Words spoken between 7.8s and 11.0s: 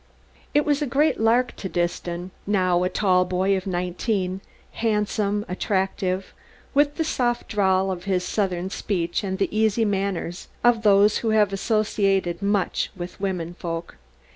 of his southern speech and the easy manners of